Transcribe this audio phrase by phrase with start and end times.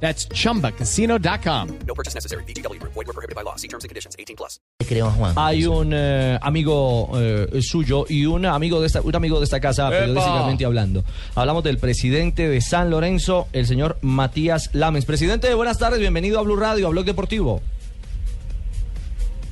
[0.00, 1.78] That's chumbacasino.com.
[1.86, 2.44] No purchase necessary.
[2.44, 2.80] BGW.
[2.82, 3.56] Void were prohibited by law.
[3.56, 4.14] See terms and conditions.
[4.18, 4.60] 18 plus.
[4.86, 5.34] creo, Juan.
[5.36, 9.60] Hay un eh, amigo eh, suyo y un amigo de esta, un amigo de esta
[9.60, 11.04] casa, periodísticamente hablando.
[11.34, 15.04] Hablamos del presidente de San Lorenzo, el señor Matías Lames.
[15.04, 17.60] Presidente, buenas tardes, bienvenido a Blue Radio, a Blog Deportivo.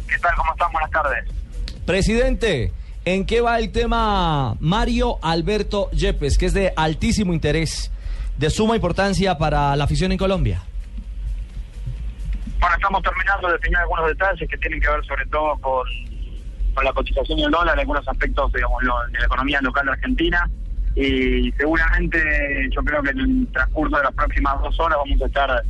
[0.09, 0.35] ¿Qué tal?
[0.37, 0.73] ¿Cómo están?
[0.73, 1.25] Buenas tardes.
[1.85, 2.73] Presidente,
[3.05, 7.91] ¿en qué va el tema Mario Alberto Yepes, que es de altísimo interés,
[8.39, 10.63] de suma importancia para la afición en Colombia?
[12.61, 15.87] Bueno, estamos terminando de definir algunos detalles que tienen que ver sobre todo con,
[16.75, 20.51] con la cotización del dólar, algunos aspectos, digamos, de la economía local de Argentina.
[20.97, 25.27] Y seguramente yo creo que en el transcurso de las próximas dos horas vamos a
[25.27, 25.63] estar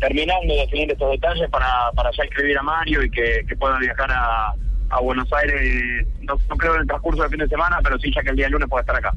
[0.00, 3.78] terminando de definir estos detalles para, para ya escribir a Mario y que, que pueda
[3.78, 4.54] viajar a,
[4.90, 8.12] a Buenos Aires, no, no creo en el transcurso del fin de semana, pero sí
[8.14, 9.12] ya que el día lunes pueda estar acá.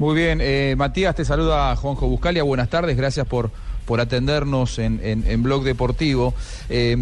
[0.00, 3.50] Muy bien, eh, Matías, te saluda Juanjo Buscalia, buenas tardes, gracias por,
[3.84, 6.32] por atendernos en, en- en Blog Deportivo.
[6.70, 6.96] Eh,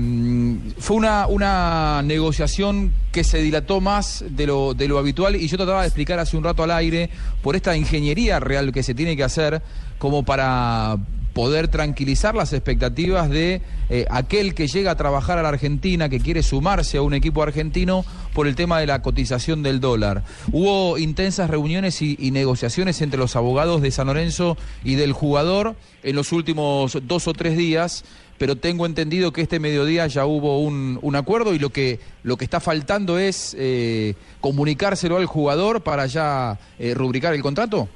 [0.78, 5.56] fue una, una negociación que se dilató más de lo, de lo habitual y yo
[5.56, 7.08] trataba de explicar hace un rato al aire
[7.40, 9.62] por esta ingeniería real que se tiene que hacer
[9.98, 10.96] como para
[11.38, 16.18] poder tranquilizar las expectativas de eh, aquel que llega a trabajar a la Argentina, que
[16.18, 20.24] quiere sumarse a un equipo argentino por el tema de la cotización del dólar.
[20.50, 26.16] Hubo intensas reuniones y, negociaciones entre los abogados de San Lorenzo y del jugador en
[26.16, 28.04] los últimos dos o tres días,
[28.36, 32.36] pero tengo entendido que este mediodía ya hubo un, un acuerdo y lo que, lo
[32.36, 37.88] que está faltando es eh, comunicárselo al jugador para ya eh, rubricar el contrato.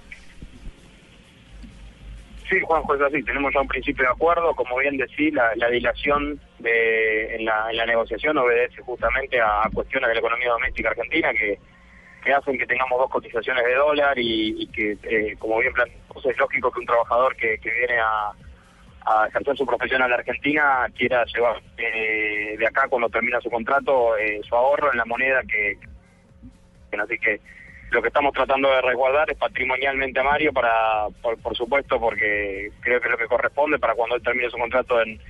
[2.52, 3.22] Sí, Juanjo, es así.
[3.22, 4.54] Tenemos ya un principio de acuerdo.
[4.54, 10.14] Como bien decís, la, la dilación de, en, la, negociación obedece justamente a, cuestiones de
[10.16, 11.58] la economía doméstica argentina que,
[12.30, 16.36] hacen que tengamos dos cotizaciones de dólar y, y que, eh, como bien planteamos, es
[16.36, 18.32] lógico que un trabajador que, que viene a,
[19.06, 23.48] a ejercer su profesión a la Argentina quiera llevar eh, de acá cuando termina su
[23.48, 25.78] contrato eh, su ahorro en la moneda que,
[26.90, 27.40] que así que
[27.92, 32.70] lo que estamos tratando de resguardar es patrimonialmente a Mario para por, por supuesto porque
[32.80, 35.20] creo que es lo que corresponde para cuando él termine su contrato en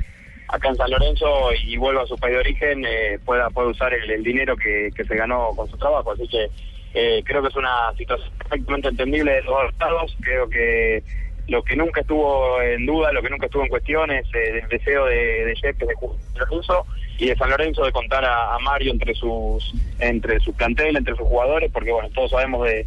[0.48, 3.92] acá en San Lorenzo y vuelva a su país de origen eh, pueda pueda usar
[3.92, 6.12] el, dinero que, que se ganó con su trabajo.
[6.12, 6.48] Así que
[6.94, 11.02] eh, creo que es una situación perfectamente entendible de los dos estados creo que
[11.48, 14.68] lo que nunca estuvo en duda, lo que nunca estuvo en cuestión es eh, el
[14.68, 15.94] deseo de, de Yepes de
[16.38, 16.86] Lorenzo
[17.18, 21.26] y de San Lorenzo de contar a, Mario entre sus entre su plantel, entre sus
[21.26, 22.86] jugadores, porque bueno, todos sabemos de,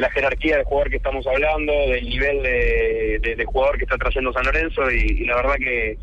[0.00, 4.32] la jerarquía del jugador que estamos hablando, del nivel de, de- jugador que está trayendo
[4.32, 5.98] San Lorenzo y, la verdad que,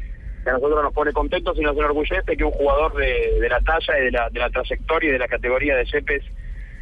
[0.46, 4.06] a nosotros nos pone contentos y nos enorgullece que un jugador de, la talla y
[4.06, 6.24] de la, de la trayectoria y de la categoría de Yepes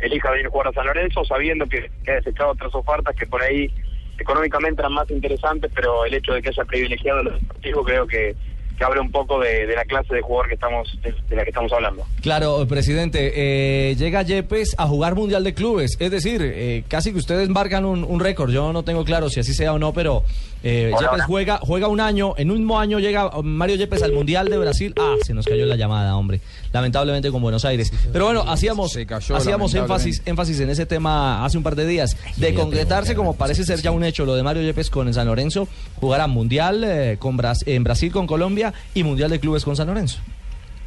[0.02, 3.42] elija venir a jugar a San Lorenzo sabiendo que ha desechado otras ofertas que por
[3.42, 3.72] ahí
[4.18, 8.36] económicamente eran más interesantes, pero el hecho de que haya privilegiado los deportivos creo que,
[8.78, 11.44] que abre un poco de, de la clase de jugador que estamos de, de la
[11.44, 12.04] que estamos hablando.
[12.22, 17.18] Claro, presidente, eh, llega Yepes a jugar Mundial de Clubes, es decir, eh, casi que
[17.20, 20.24] ustedes marcan un, un récord, yo no tengo claro si así sea o no, pero
[20.64, 21.26] eh, Hola, Yepes hola.
[21.26, 24.94] juega, juega un año, en un mismo año llega Mario Yepes al Mundial de Brasil,
[25.00, 26.42] ah, se nos cayó la llamada, hombre,
[26.74, 31.46] lamentablemente con Buenos Aires, pero bueno, hacíamos, Se cayó, hacíamos énfasis, énfasis en ese tema
[31.46, 34.44] hace un par de días, de concretarse como parece ser ya un hecho lo de
[34.44, 35.68] Mario Yepes con el San Lorenzo,
[36.00, 40.20] jugará Mundial eh, con en Brasil con Colombia y Mundial de Clubes con San Lorenzo.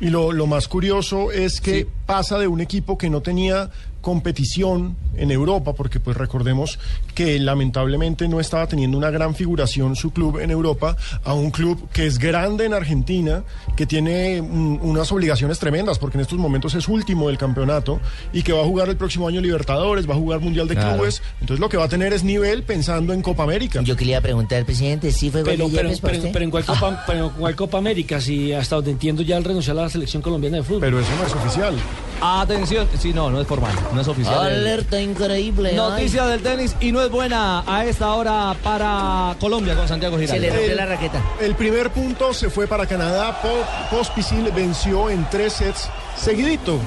[0.01, 1.87] Y lo, lo más curioso es que Sí.
[2.09, 3.69] Pasa de un equipo que no tenía
[4.01, 6.79] competición en Europa, porque pues recordemos
[7.15, 11.91] que lamentablemente no estaba teniendo una gran figuración su club en Europa, a un club
[11.93, 13.43] que es grande en Argentina,
[13.77, 18.01] que tiene mm, unas obligaciones tremendas, porque en estos momentos es último del campeonato
[18.33, 20.95] y que va a jugar el próximo año Libertadores, va a jugar Mundial de Claro.
[20.95, 23.83] Clubes, entonces lo que va a tener es nivel pensando en Copa América.
[23.83, 26.65] Yo quería preguntar, presidente, ¿sí fue gol Pero, de pero, Yepes pero, pero en cuál
[26.65, 29.89] Copa, pero en cuál Copa América, si hasta donde entiendo ya él renunció a la
[29.91, 30.81] selección colombiana de fútbol.
[30.81, 31.75] Pero eso no es oficial.
[32.21, 34.39] Atención, sí, no, no es formal, no es oficial.
[34.39, 35.73] Alerta increíble.
[35.75, 40.27] Noticia del tenis y no es buena a esta hora para Colombia con Santiago ay.
[40.27, 40.57] Se le Giraldo.
[40.57, 41.23] rompió El- la raqueta.
[41.41, 43.41] El primer punto se fue para Canadá.
[43.41, 46.79] Po- Pospisil venció en tres sets seguidito.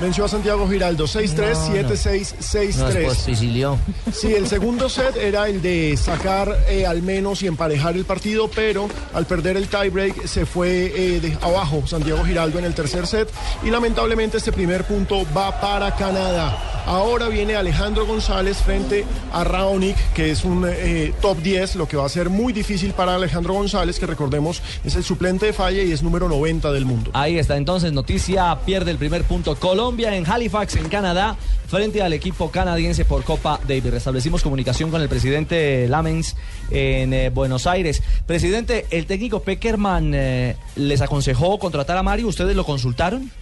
[0.00, 1.88] Venció a Santiago Giraldo 6-3, No, no.
[1.90, 3.04] 7-6, Nos 6-3.
[3.04, 3.78] posticilió.
[4.12, 8.48] Sí, el segundo set era el de sacar eh, al menos y emparejar el partido,
[8.48, 13.06] pero al perder el tiebreak se fue eh, de abajo Santiago Giraldo en el tercer
[13.06, 13.28] set
[13.62, 16.56] y lamentablemente este primer punto va para Canadá.
[16.86, 21.96] Ahora viene Alejandro González frente a Raonic, que es un eh, top 10, lo que
[21.98, 25.82] va a ser muy difícil para Alejandro González, que recordemos es el suplente de falla
[25.82, 27.10] y es número 90 del mundo.
[27.12, 29.54] Ahí está entonces noticia, pierde el primer punto
[29.90, 31.34] Colombia en Halifax, en Canadá,
[31.66, 33.90] frente al equipo canadiense por Copa Davis.
[33.90, 36.36] Restablecimos comunicación con el presidente Lamens
[36.70, 38.00] en eh, Buenos Aires.
[38.24, 43.32] Presidente, el técnico Peckerman eh, les aconsejó contratar a Mario, ¿ustedes lo consultaron?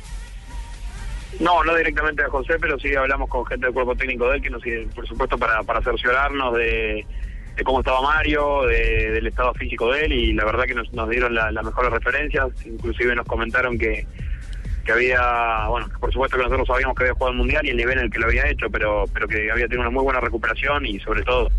[1.38, 4.42] No, no directamente a José, pero sí hablamos con gente del cuerpo técnico de él,
[4.42, 4.62] que nos
[4.94, 7.04] por supuesto, para, cerciorarnos de,
[7.62, 11.10] cómo estaba Mario, de- del estado físico de él, y la verdad que nos, nos
[11.10, 14.06] dieron la- las mejores referencias, inclusive nos comentaron que,
[14.88, 17.76] que había, bueno, por supuesto que nosotros sabíamos que había jugado el Mundial y el
[17.76, 20.18] nivel en el que lo había hecho, pero, pero que había tenido una muy buena
[20.18, 21.50] recuperación y sobre todo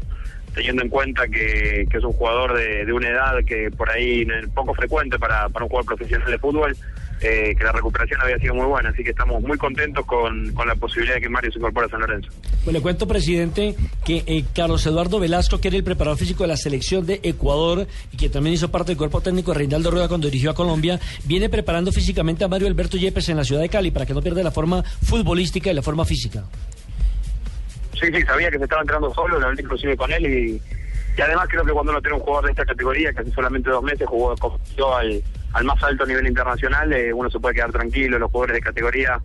[0.55, 4.25] teniendo en cuenta que, que es un jugador de, de una edad que por ahí
[4.55, 6.75] poco frecuente para, para un jugador profesional de fútbol,
[7.21, 10.67] eh, que la recuperación había sido muy buena, así que estamos muy contentos con, con
[10.67, 12.29] la posibilidad de que Mario se incorpore a San Lorenzo.
[12.63, 13.75] Pues le cuento, presidente,
[14.05, 17.87] que eh, Carlos Eduardo Velasco, que era el preparador físico de la selección de Ecuador
[18.11, 20.99] y que también hizo parte del cuerpo técnico de Reinaldo Rueda cuando dirigió a Colombia,
[21.25, 24.21] viene preparando físicamente a Mario Alberto Yepes en la ciudad de Cali para que no
[24.21, 26.43] pierda la forma futbolística y la forma física.
[27.99, 30.61] Sí, sí, sabía que se estaba entrando solo, lo hablé inclusive con él y,
[31.17, 33.69] y además creo que cuando uno tiene un jugador de esta categoría, que hace solamente
[33.69, 34.31] dos meses jugó
[34.95, 35.21] al,
[35.53, 39.19] al más alto nivel internacional, eh, uno se puede quedar tranquilo, los jugadores de categoría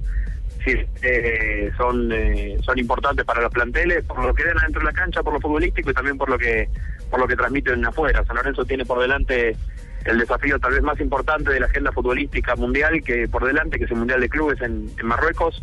[0.64, 4.86] sí, eh, son eh, son importantes para los planteles, por lo que den adentro de
[4.86, 6.68] la cancha, por lo futbolístico y también por lo que
[7.10, 8.24] por lo que transmiten afuera.
[8.24, 9.56] San Lorenzo tiene por delante
[10.04, 13.84] el desafío tal vez más importante de la agenda futbolística mundial que por delante, que
[13.84, 15.62] es el Mundial de Clubes en, en Marruecos,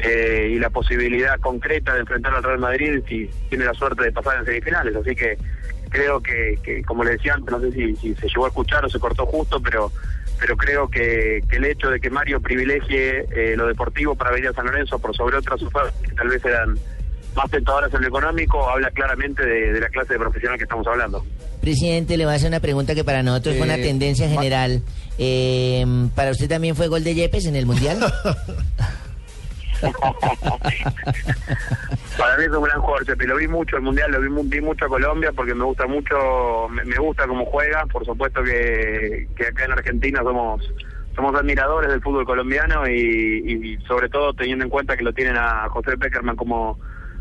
[0.00, 4.12] eh, y la posibilidad concreta de enfrentar al Real Madrid si tiene la suerte de
[4.12, 4.96] pasar en semifinales.
[4.96, 5.38] Así que
[5.94, 8.84] creo que, que como le decía antes, no sé si, si se llegó a escuchar
[8.84, 9.92] o se cortó justo, pero
[10.40, 14.48] pero creo que, que el hecho de que Mario privilegie eh, lo deportivo para venir
[14.48, 16.76] a San Lorenzo por sobre otras ofertas que tal vez eran
[17.36, 20.86] más tentadoras en lo económico, habla claramente de, de la clase de profesional que estamos
[20.88, 21.24] hablando.
[21.60, 24.82] Presidente, le voy a hacer una pregunta que para nosotros fue una Eh, tendencia general.
[25.18, 25.84] Eh,
[26.16, 27.98] ¿Para usted también fue gol de Yepes en el Mundial?
[32.18, 33.26] Para mí es un gran jugador, Chepi.
[33.26, 36.68] Lo vi mucho el Mundial, lo vi, vi mucho a Colombia porque me gusta mucho,
[36.68, 37.86] me, gusta cómo juega.
[37.86, 40.62] Por supuesto que, que acá en Argentina somos
[41.14, 45.36] somos admiradores del fútbol colombiano y, y sobre todo teniendo en cuenta que lo tienen
[45.36, 46.78] a José Peckerman como,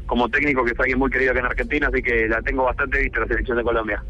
[0.07, 2.99] como técnico, que es alguien muy querido acá en Argentina, así que la tengo bastante
[2.99, 4.03] vista la selección de Colombia.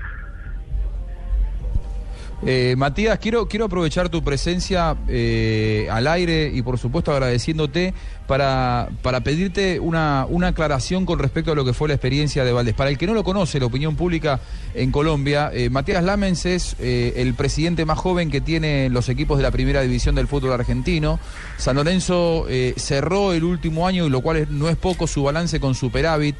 [2.45, 7.93] Eh, Matías, quiero, quiero aprovechar tu presencia eh, al aire y por supuesto agradeciéndote
[8.27, 12.51] para, para pedirte una, una aclaración con respecto a lo que fue la experiencia de
[12.51, 12.73] Valdés.
[12.73, 14.41] Para el que no lo conoce, la opinión pública
[14.73, 19.43] en Colombia, eh, Matías Lamens es el presidente más joven que tiene los equipos de
[19.43, 21.19] la primera división del fútbol argentino.
[21.57, 25.75] San Lorenzo cerró el último año, y lo cual no es poco, su balance con
[25.75, 26.35] superávit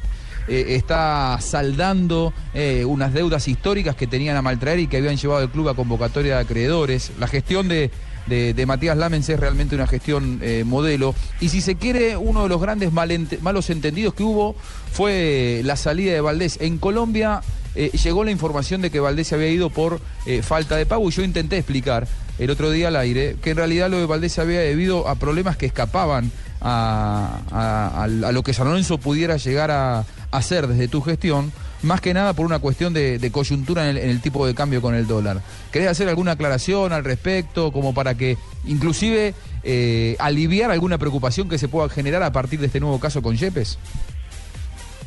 [0.48, 5.42] eh, está saldando eh, unas deudas históricas que tenían a maltraer y que habían llevado
[5.42, 7.12] el club a convocatoria de acreedores.
[7.18, 7.90] La gestión de,
[8.26, 11.14] de- Matías Lamens es realmente una gestión eh, modelo.
[11.40, 14.54] Y si se quiere, uno de los grandes malos entendidos que hubo
[14.92, 16.58] fue la salida de Valdés.
[16.60, 17.40] En Colombia
[17.74, 21.08] eh, llegó la información de que Valdés se había ido por eh, falta de pago
[21.08, 22.06] y yo intenté explicar
[22.38, 25.16] el otro día al aire que en realidad lo de Valdés se había debido a
[25.16, 26.30] problemas que escapaban
[26.60, 31.52] a, lo que San Lorenzo pudiera llegar a hacer desde tu gestión,
[31.82, 34.80] más que nada por una cuestión de, coyuntura en el, en el tipo de cambio
[34.80, 35.42] con el dólar.
[35.70, 41.58] ¿Querés hacer alguna aclaración al respecto, como para que inclusive eh, aliviar alguna preocupación que
[41.58, 43.78] se pueda generar a partir de este nuevo caso con Yepes?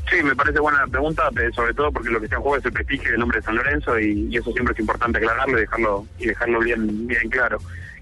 [0.10, 2.58] Sí, me parece buena la pregunta, eh, sobre todo porque lo que está en juego
[2.58, 5.62] es el prestigio del nombre de San Lorenzo y, eso siempre es importante aclararlo y
[5.62, 7.58] dejarlo y dejarlo bien bien claro.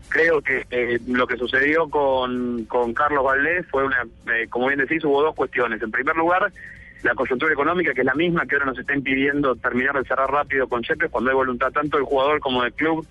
[0.09, 4.79] Creo que eh, lo que sucedió con, con Carlos Valdés fue una, eh, como bien
[4.79, 5.81] decís, hubo dos cuestiones.
[5.81, 6.51] En primer lugar,
[7.01, 10.31] la coyuntura económica, que es la misma que ahora nos está impidiendo terminar de cerrar
[10.31, 13.05] rápido con Chepe, cuando hay voluntad tanto del jugador como del club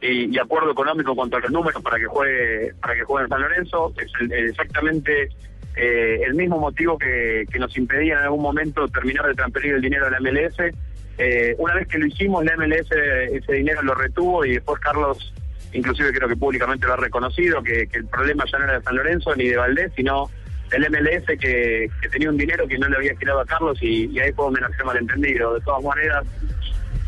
[0.00, 3.24] y, y acuerdo económico en cuanto a los números para que juegue para que juegue
[3.24, 5.28] en San Lorenzo es el- exactamente
[5.76, 9.80] eh, el mismo motivo que, que nos impedía en algún momento terminar de transferir el
[9.82, 10.74] dinero a la MLS.
[11.18, 15.32] Eh, una vez que lo hicimos, la MLS ese dinero lo retuvo y después Carlos
[15.72, 18.84] inclusive creo que públicamente lo ha reconocido, que, que el problema ya no era de
[18.84, 20.28] San Lorenzo ni de Valdés, sino
[20.70, 24.06] del MLS que, que tenía un dinero que no le había girado a Carlos y,
[24.06, 25.54] y ahí fue donde nació malentendido.
[25.54, 26.24] De todas maneras,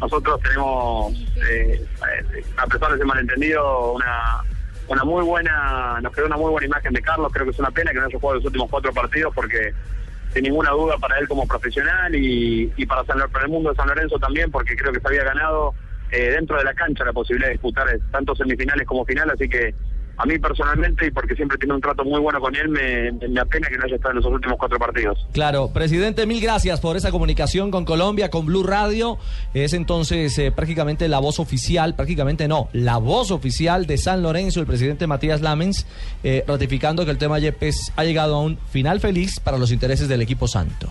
[0.00, 1.14] nosotros tenemos,
[1.48, 1.84] eh,
[2.56, 4.42] a pesar de ese malentendido, una,
[4.88, 7.32] una muy buena, nos quedó una muy buena imagen de Carlos.
[7.32, 9.72] Creo que es una pena que no haya jugado los últimos cuatro partidos porque
[10.32, 13.76] sin ninguna duda para él como profesional y, y para, San, para el mundo de
[13.76, 15.74] San Lorenzo también, porque creo que se había ganado
[16.10, 19.74] eh, dentro de la cancha la posibilidad de disputar tanto semifinales como final, así que
[20.16, 23.40] a mí personalmente, y porque siempre tiene un trato muy bueno con él, me, me
[23.40, 25.26] apena que no haya estado en los últimos cuatro partidos.
[25.32, 29.18] Claro, presidente, mil gracias por esa comunicación con Colombia, con Blue Radio.
[29.54, 34.60] Es entonces eh, prácticamente la voz oficial, prácticamente no, la voz oficial de San Lorenzo,
[34.60, 35.86] el presidente Matías Lamens,
[36.22, 40.08] eh, ratificando que el tema Yepes ha llegado a un final feliz para los intereses
[40.08, 40.88] del equipo santo.